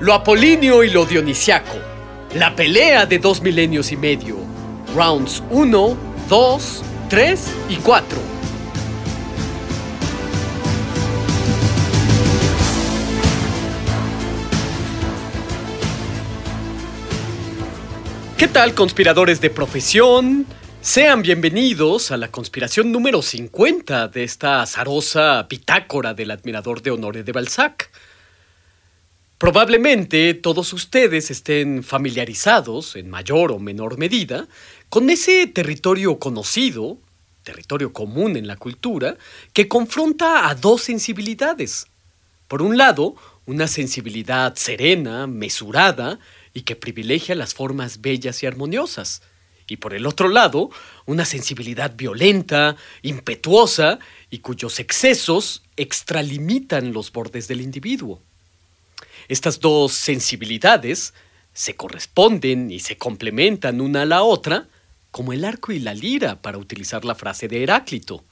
[0.00, 1.76] Lo apolíneo y lo dionisiaco.
[2.34, 4.38] La pelea de dos milenios y medio.
[4.94, 5.96] Rounds 1,
[6.26, 8.18] 2, 3 y 4.
[18.38, 20.46] ¿Qué tal conspiradores de profesión?
[20.80, 27.26] Sean bienvenidos a la conspiración número 50 de esta azarosa bitácora del admirador de honores
[27.26, 27.90] de Balzac.
[29.40, 34.46] Probablemente todos ustedes estén familiarizados, en mayor o menor medida,
[34.90, 36.98] con ese territorio conocido,
[37.42, 39.16] territorio común en la cultura,
[39.54, 41.86] que confronta a dos sensibilidades.
[42.48, 43.14] Por un lado,
[43.46, 46.18] una sensibilidad serena, mesurada,
[46.52, 49.22] y que privilegia las formas bellas y armoniosas.
[49.66, 50.68] Y por el otro lado,
[51.06, 58.20] una sensibilidad violenta, impetuosa, y cuyos excesos extralimitan los bordes del individuo.
[59.30, 61.14] Estas dos sensibilidades
[61.54, 64.66] se corresponden y se complementan una a la otra,
[65.12, 68.24] como el arco y la lira, para utilizar la frase de Heráclito.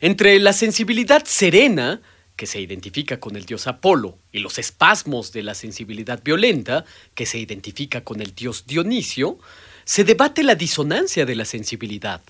[0.00, 2.00] Entre la sensibilidad serena,
[2.36, 7.26] que se identifica con el dios Apolo, y los espasmos de la sensibilidad violenta, que
[7.26, 9.38] se identifica con el dios Dionisio,
[9.84, 12.22] se debate la disonancia de la sensibilidad.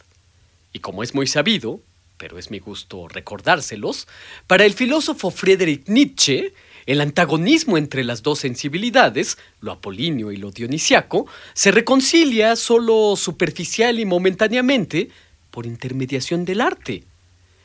[0.72, 1.80] Y como es muy sabido,
[2.16, 4.08] pero es mi gusto recordárselos,
[4.48, 6.52] para el filósofo Friedrich Nietzsche,
[6.86, 13.98] el antagonismo entre las dos sensibilidades, lo apolíneo y lo dionisiaco, se reconcilia solo superficial
[13.98, 15.10] y momentáneamente
[15.50, 17.04] por intermediación del arte.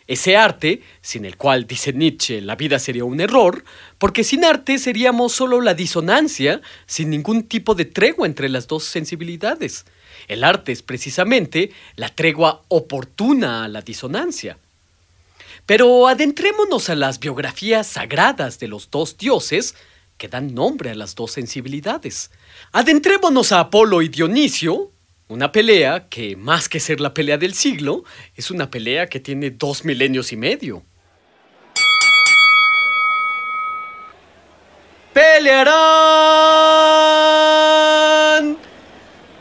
[0.07, 3.63] Ese arte, sin el cual, dice Nietzsche, la vida sería un error,
[3.97, 8.83] porque sin arte seríamos solo la disonancia, sin ningún tipo de tregua entre las dos
[8.83, 9.85] sensibilidades.
[10.27, 14.59] El arte es precisamente la tregua oportuna a la disonancia.
[15.65, 19.75] Pero adentrémonos a las biografías sagradas de los dos dioses
[20.17, 22.29] que dan nombre a las dos sensibilidades.
[22.71, 24.91] Adentrémonos a Apolo y Dionisio,
[25.27, 28.03] una pelea que, más que ser la pelea del siglo,
[28.35, 30.83] es una pelea que tiene dos milenios y medio.
[35.13, 35.75] Pelearán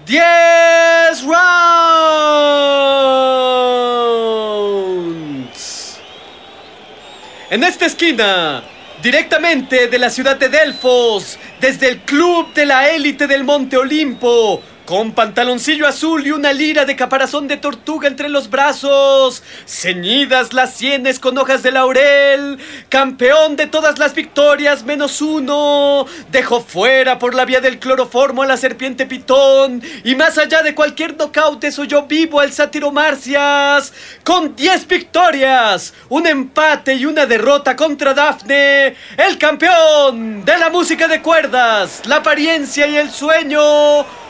[0.07, 1.64] diez rounds.
[7.51, 8.63] En esta esquina,
[9.03, 14.63] directamente de la ciudad de Delfos, desde el club de la élite del Monte Olimpo,
[14.85, 20.75] con pantaloncillo azul y una lira de caparazón de tortuga entre los brazos, ceñidas las
[20.75, 22.59] sienes con hojas de laurel,
[22.91, 28.47] campeón de todas las victorias menos uno, dejó fuera por la vía del cloroformo a
[28.47, 33.93] la serpiente pitón, y más allá de cualquier nocaute soy yo vivo al sátiro Marcias,
[34.23, 41.09] con 10 victorias, un empate y una derrota contra Dafne, el campeón de la música
[41.09, 44.24] de cuerdas, la apariencia y el sueño.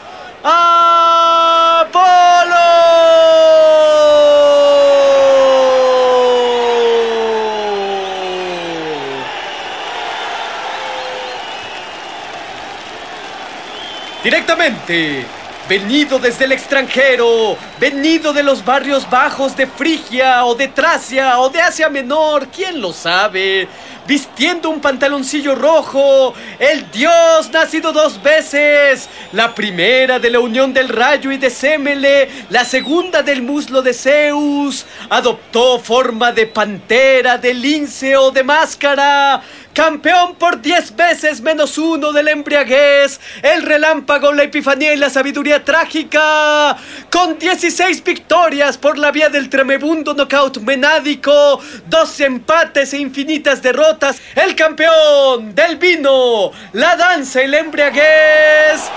[14.24, 15.26] Directamente,
[15.68, 21.48] venido desde el extranjero, venido de los barrios bajos de Frigia o de Tracia o
[21.48, 23.66] de Asia Menor, ¿quién lo sabe?
[24.06, 30.90] Vistiendo un pantaloncillo rojo, el dios nacido dos veces, la primera de la unión del
[30.90, 37.54] rayo y de Semele, la segunda del muslo de Zeus, adoptó forma de pantera, de
[37.54, 39.42] lince o de máscara,
[39.74, 45.10] campeón por diez veces menos uno de la embriaguez, el relámpago, la epifanía y la
[45.10, 46.76] sabiduría trágica,
[47.10, 54.22] con 16 victorias por la vía del tremebundo knockout menádico, dos empates e infinitas derrotas,
[54.36, 58.90] el campeón del vino, la danza y la embriaguez,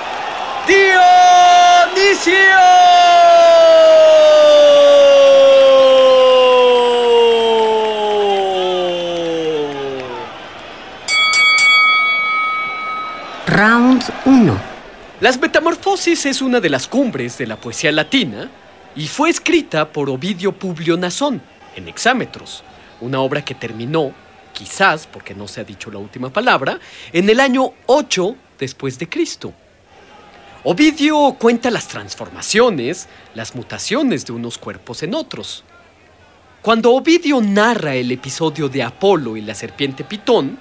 [0.67, 2.37] Dionisio.
[14.07, 14.61] Round 1.
[15.21, 18.49] Las Metamorfosis es una de las cumbres de la poesía latina
[18.95, 21.41] y fue escrita por Ovidio Publio Nazón
[21.75, 22.63] en Hexámetros,
[23.01, 24.11] una obra que terminó
[24.53, 26.79] quizás, porque no se ha dicho la última palabra,
[27.13, 29.53] en el año 8 después de Cristo.
[30.63, 35.63] Ovidio cuenta las transformaciones, las mutaciones de unos cuerpos en otros.
[36.61, 40.57] Cuando Ovidio narra el episodio de Apolo y la serpiente Pitón,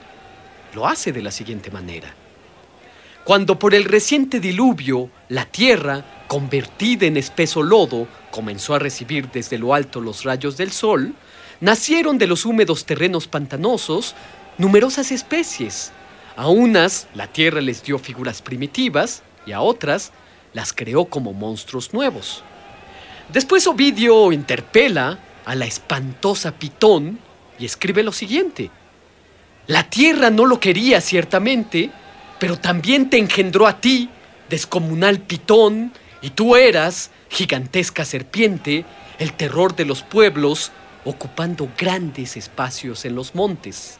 [0.75, 2.15] lo hace de la siguiente manera.
[3.27, 9.59] Cuando por el reciente diluvio la tierra, convertida en espeso lodo, comenzó a recibir desde
[9.59, 11.13] lo alto los rayos del sol,
[11.61, 14.15] nacieron de los húmedos terrenos pantanosos
[14.59, 15.91] numerosas especies.
[16.37, 20.13] A unas la tierra les dio figuras primitivas y a otras
[20.53, 22.45] las creó como monstruos nuevos.
[23.33, 27.19] Después Ovidio interpela a la espantosa Pitón
[27.59, 28.71] y escribe lo siguiente.
[29.67, 31.91] La tierra no lo quería ciertamente,
[32.39, 34.09] pero también te engendró a ti,
[34.49, 35.93] descomunal Pitón,
[36.23, 38.85] y tú eras, gigantesca serpiente,
[39.19, 40.73] el terror de los pueblos,
[41.05, 43.99] ocupando grandes espacios en los montes.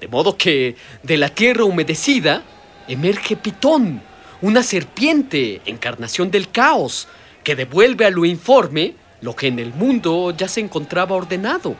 [0.00, 2.42] De modo que de la tierra humedecida
[2.88, 4.02] emerge Pitón,
[4.40, 7.08] una serpiente, encarnación del caos,
[7.44, 11.76] que devuelve a lo informe lo que en el mundo ya se encontraba ordenado.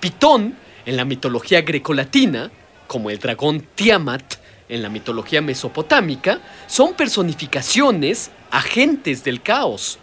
[0.00, 0.56] Pitón,
[0.86, 2.50] en la mitología grecolatina,
[2.88, 4.34] como el dragón Tiamat
[4.68, 9.98] en la mitología mesopotámica, son personificaciones, agentes del caos.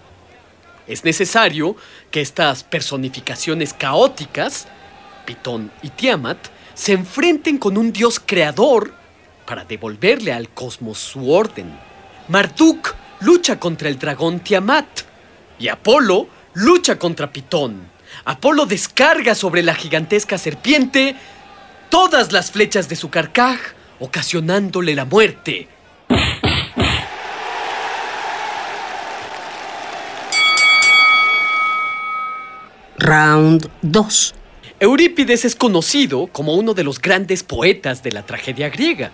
[0.87, 1.75] Es necesario
[2.11, 4.67] que estas personificaciones caóticas,
[5.25, 6.37] Pitón y Tiamat,
[6.73, 8.93] se enfrenten con un dios creador
[9.45, 11.77] para devolverle al cosmos su orden.
[12.27, 14.85] Marduk lucha contra el dragón Tiamat
[15.59, 17.89] y Apolo lucha contra Pitón.
[18.25, 21.15] Apolo descarga sobre la gigantesca serpiente
[21.89, 23.59] todas las flechas de su carcaj,
[23.99, 25.67] ocasionándole la muerte.
[32.97, 34.35] Round 2.
[34.79, 39.11] Eurípides es conocido como uno de los grandes poetas de la tragedia griega.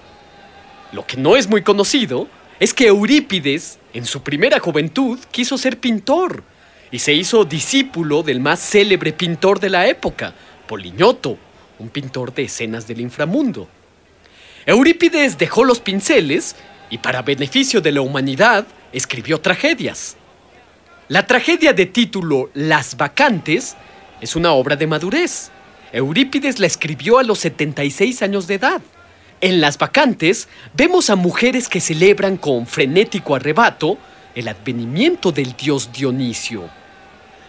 [0.91, 2.27] Lo que no es muy conocido
[2.59, 6.43] es que Eurípides, en su primera juventud, quiso ser pintor
[6.91, 10.35] y se hizo discípulo del más célebre pintor de la época,
[10.67, 11.37] Poliñoto,
[11.81, 13.67] un pintor de escenas del inframundo.
[14.65, 16.55] Eurípides dejó los pinceles
[16.89, 20.17] y para beneficio de la humanidad escribió tragedias.
[21.07, 23.75] La tragedia de título Las Vacantes
[24.21, 25.51] es una obra de madurez.
[25.91, 28.81] Eurípides la escribió a los 76 años de edad.
[29.41, 33.97] En Las Vacantes vemos a mujeres que celebran con frenético arrebato
[34.35, 36.69] el advenimiento del dios Dionisio.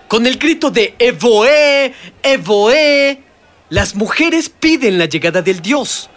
[0.09, 3.23] Con el grito de Evoé, Evoé,
[3.73, 6.11] las mujeres piden la llegada del dios.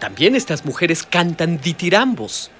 [0.00, 2.50] También estas mujeres cantan ditirambos.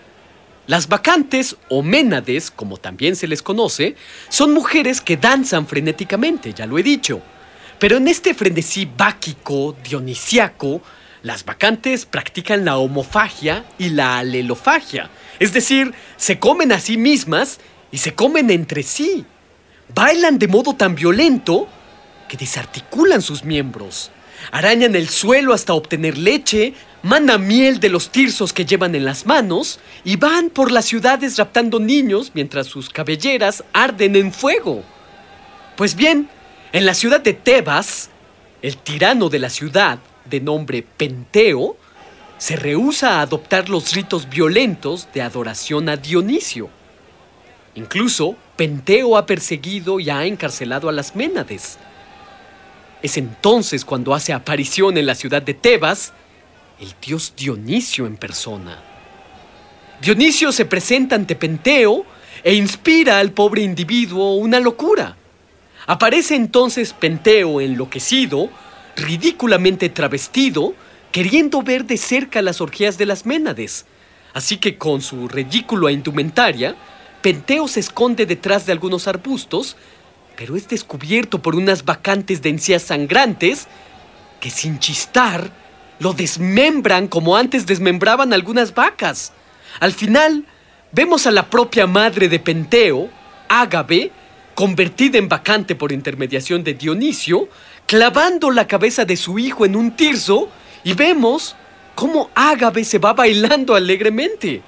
[0.66, 3.96] Las vacantes o ménades, como también se les conoce,
[4.30, 7.20] son mujeres que danzan frenéticamente, ya lo he dicho.
[7.78, 10.80] Pero en este frenesí báquico, dionisiaco,
[11.22, 17.60] las vacantes practican la homofagia y la alelofagia, es decir, se comen a sí mismas
[17.92, 19.26] y se comen entre sí.
[19.94, 21.68] Bailan de modo tan violento
[22.26, 24.10] que desarticulan sus miembros.
[24.50, 29.26] Arañan el suelo hasta obtener leche, mandan miel de los tirsos que llevan en las
[29.26, 34.82] manos y van por las ciudades raptando niños mientras sus cabelleras arden en fuego.
[35.76, 36.28] Pues bien,
[36.72, 38.10] en la ciudad de Tebas,
[38.62, 41.76] el tirano de la ciudad, de nombre Penteo,
[42.38, 46.70] se rehúsa a adoptar los ritos violentos de adoración a Dionisio.
[47.74, 51.78] Incluso, Penteo ha perseguido y ha encarcelado a las Ménades.
[53.02, 56.12] Es entonces cuando hace aparición en la ciudad de Tebas
[56.80, 58.82] el dios Dionisio en persona.
[60.00, 62.06] Dionisio se presenta ante Penteo
[62.42, 65.16] e inspira al pobre individuo una locura.
[65.86, 68.48] Aparece entonces Penteo enloquecido,
[68.96, 70.74] ridículamente travestido,
[71.12, 73.84] queriendo ver de cerca las orgías de las Ménades.
[74.32, 76.76] Así que con su ridícula indumentaria,
[77.20, 79.76] Penteo se esconde detrás de algunos arbustos,
[80.40, 83.66] pero es descubierto por unas vacantes de encías sangrantes
[84.40, 85.50] que sin chistar
[85.98, 89.34] lo desmembran como antes desmembraban algunas vacas.
[89.80, 90.46] Al final,
[90.92, 93.10] vemos a la propia madre de Penteo,
[93.50, 94.12] Ágabe,
[94.54, 97.50] convertida en vacante por intermediación de Dionisio,
[97.84, 100.48] clavando la cabeza de su hijo en un tirso
[100.84, 101.54] y vemos
[101.94, 104.62] cómo Ágabe se va bailando alegremente.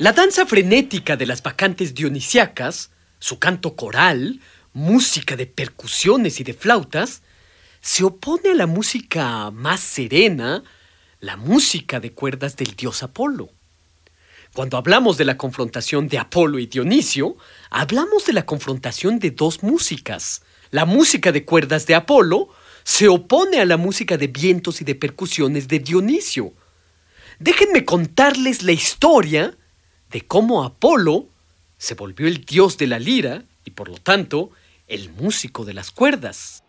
[0.00, 4.40] La danza frenética de las vacantes dionisiacas, su canto coral,
[4.72, 7.20] música de percusiones y de flautas,
[7.82, 10.64] se opone a la música más serena,
[11.20, 13.50] la música de cuerdas del dios Apolo.
[14.54, 17.36] Cuando hablamos de la confrontación de Apolo y Dionisio,
[17.68, 20.40] hablamos de la confrontación de dos músicas.
[20.70, 22.48] La música de cuerdas de Apolo
[22.84, 26.54] se opone a la música de vientos y de percusiones de Dionisio.
[27.38, 29.58] Déjenme contarles la historia
[30.10, 31.26] de cómo Apolo
[31.78, 34.50] se volvió el dios de la lira y por lo tanto
[34.86, 36.62] el músico de las cuerdas.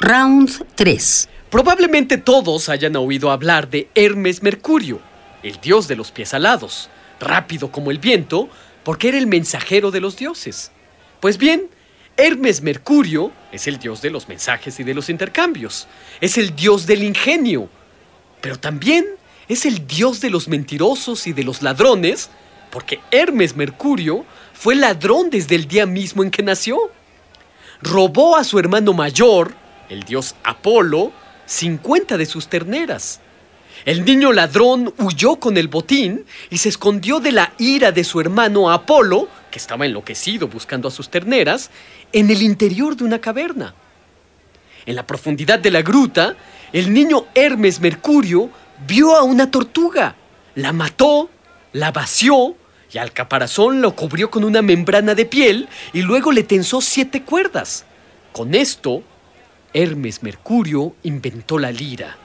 [0.00, 1.28] Round 3.
[1.50, 5.00] Probablemente todos hayan oído hablar de Hermes Mercurio,
[5.42, 6.90] el dios de los pies alados,
[7.20, 8.48] rápido como el viento,
[8.84, 10.72] porque era el mensajero de los dioses.
[11.20, 11.68] Pues bien,
[12.16, 15.86] Hermes Mercurio es el dios de los mensajes y de los intercambios,
[16.20, 17.68] es el dios del ingenio,
[18.40, 19.17] pero también
[19.48, 22.30] es el dios de los mentirosos y de los ladrones,
[22.70, 26.78] porque Hermes Mercurio fue ladrón desde el día mismo en que nació.
[27.80, 29.54] Robó a su hermano mayor,
[29.88, 31.12] el dios Apolo,
[31.46, 33.20] 50 de sus terneras.
[33.84, 38.20] El niño ladrón huyó con el botín y se escondió de la ira de su
[38.20, 41.70] hermano Apolo, que estaba enloquecido buscando a sus terneras,
[42.12, 43.74] en el interior de una caverna.
[44.84, 46.36] En la profundidad de la gruta,
[46.72, 48.50] el niño Hermes Mercurio
[48.86, 50.14] vio a una tortuga,
[50.54, 51.30] la mató,
[51.72, 52.56] la vació
[52.92, 57.22] y al caparazón lo cubrió con una membrana de piel y luego le tensó siete
[57.22, 57.84] cuerdas.
[58.32, 59.02] Con esto,
[59.74, 62.16] Hermes Mercurio inventó la lira,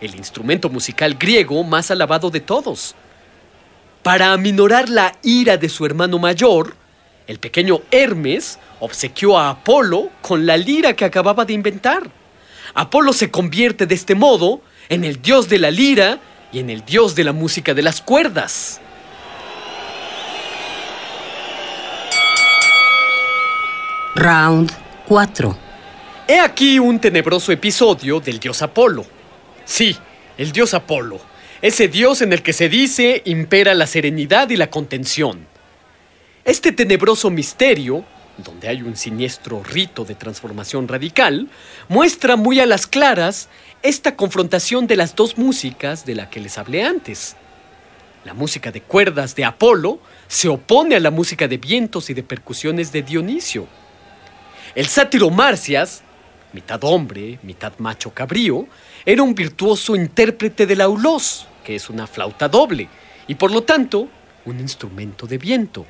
[0.00, 2.94] el instrumento musical griego más alabado de todos.
[4.02, 6.76] Para aminorar la ira de su hermano mayor,
[7.26, 12.10] el pequeño Hermes obsequió a Apolo con la lira que acababa de inventar.
[12.74, 16.20] Apolo se convierte de este modo en el dios de la lira
[16.52, 18.80] y en el dios de la música de las cuerdas.
[24.14, 24.70] Round
[25.08, 25.58] 4.
[26.28, 29.04] He aquí un tenebroso episodio del dios Apolo.
[29.64, 29.96] Sí,
[30.36, 31.20] el dios Apolo,
[31.62, 35.46] ese dios en el que se dice impera la serenidad y la contención.
[36.44, 38.04] Este tenebroso misterio,
[38.38, 41.48] donde hay un siniestro rito de transformación radical,
[41.88, 43.48] muestra muy a las claras
[43.82, 47.36] esta confrontación de las dos músicas de la que les hablé antes.
[48.24, 49.98] La música de cuerdas de Apolo
[50.28, 53.66] se opone a la música de vientos y de percusiones de Dionisio.
[54.74, 56.02] El sátiro Marcias,
[56.52, 58.66] mitad hombre, mitad macho cabrío,
[59.04, 62.88] era un virtuoso intérprete del aulós, que es una flauta doble,
[63.26, 64.08] y por lo tanto
[64.44, 65.84] un instrumento de viento.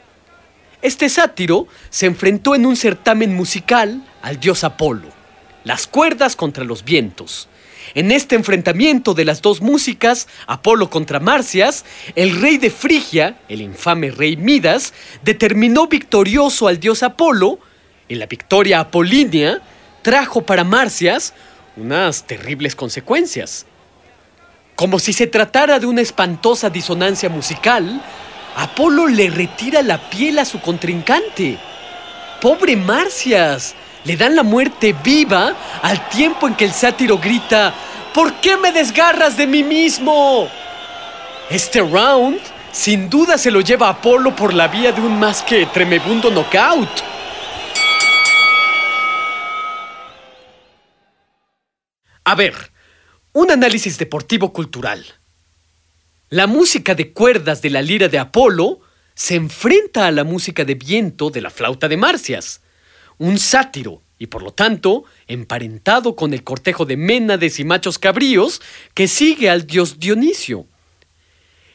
[0.82, 5.08] Este sátiro se enfrentó en un certamen musical al dios Apolo,
[5.62, 7.48] las cuerdas contra los vientos.
[7.94, 11.84] En este enfrentamiento de las dos músicas, Apolo contra Marcias,
[12.16, 17.60] el rey de Frigia, el infame rey Midas, determinó victorioso al dios Apolo,
[18.08, 19.60] y la victoria apolínea
[20.02, 21.32] trajo para Marcias
[21.76, 23.66] unas terribles consecuencias.
[24.74, 28.02] Como si se tratara de una espantosa disonancia musical,
[28.56, 31.58] Apolo le retira la piel a su contrincante.
[32.40, 33.74] ¡Pobre Marcias!
[34.04, 37.72] Le dan la muerte viva al tiempo en que el sátiro grita,
[38.12, 40.48] ¿Por qué me desgarras de mí mismo?
[41.48, 42.40] Este round
[42.70, 46.90] sin duda se lo lleva Apolo por la vía de un más que tremebundo knockout.
[52.24, 52.54] A ver,
[53.32, 55.04] un análisis deportivo cultural.
[56.32, 58.80] La música de cuerdas de la lira de Apolo
[59.14, 62.62] se enfrenta a la música de viento de la flauta de Marcias,
[63.18, 68.62] un sátiro y por lo tanto emparentado con el cortejo de Ménades y machos cabríos
[68.94, 70.64] que sigue al dios Dionisio.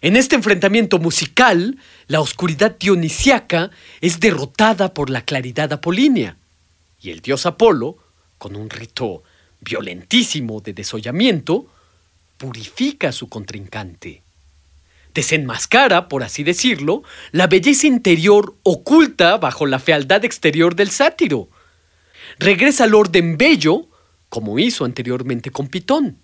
[0.01, 3.69] En este enfrentamiento musical, la oscuridad dionisiaca
[4.01, 6.35] es derrotada por la claridad apolínea,
[6.99, 7.99] y el dios Apolo,
[8.39, 9.21] con un rito
[9.61, 11.67] violentísimo de desollamiento,
[12.39, 14.23] purifica a su contrincante.
[15.17, 21.49] Desenmascara, por así decirlo, la belleza interior oculta bajo la fealdad exterior del sátiro.
[22.37, 23.87] Regresa al orden bello,
[24.29, 26.19] como hizo anteriormente con Pitón.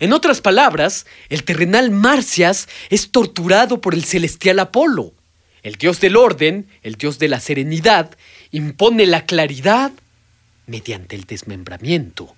[0.00, 5.12] En otras palabras, el terrenal Marcias es torturado por el celestial Apolo.
[5.62, 8.16] El dios del orden, el dios de la serenidad,
[8.50, 9.92] impone la claridad
[10.66, 12.34] mediante el desmembramiento.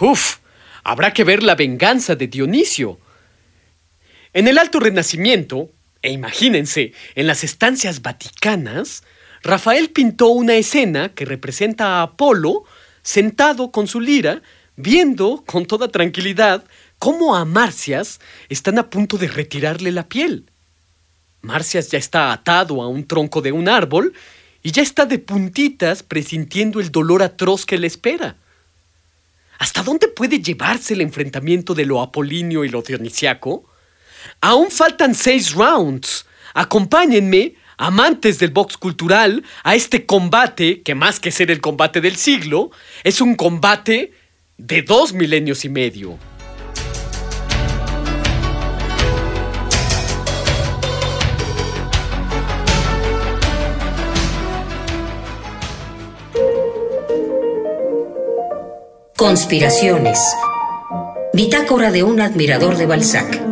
[0.00, 0.36] Uf,
[0.84, 2.98] habrá que ver la venganza de Dionisio.
[4.34, 5.68] En el Alto Renacimiento,
[6.00, 9.02] e imagínense, en las estancias vaticanas,
[9.42, 12.64] Rafael pintó una escena que representa a Apolo
[13.02, 14.40] sentado con su lira,
[14.76, 16.64] viendo con toda tranquilidad
[16.98, 20.46] cómo a Marcias están a punto de retirarle la piel.
[21.42, 24.14] Marcias ya está atado a un tronco de un árbol
[24.62, 28.36] y ya está de puntitas presintiendo el dolor atroz que le espera.
[29.58, 33.71] ¿Hasta dónde puede llevarse el enfrentamiento de lo apolíneo y lo dionisiaco?
[34.40, 36.26] Aún faltan seis rounds.
[36.54, 42.16] Acompáñenme, amantes del box cultural, a este combate, que más que ser el combate del
[42.16, 42.70] siglo,
[43.04, 44.12] es un combate
[44.58, 46.18] de dos milenios y medio.
[59.16, 60.18] Conspiraciones.
[61.32, 63.51] Bitácora de un admirador de Balzac.